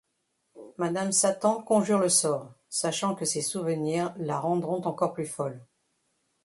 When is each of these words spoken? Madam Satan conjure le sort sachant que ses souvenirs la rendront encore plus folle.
Madam 0.79 1.11
Satan 1.11 1.61
conjure 1.61 1.99
le 1.99 2.09
sort 2.09 2.49
sachant 2.69 3.13
que 3.13 3.23
ses 3.23 3.43
souvenirs 3.43 4.15
la 4.17 4.39
rendront 4.39 4.81
encore 4.87 5.13
plus 5.13 5.27
folle. 5.27 5.63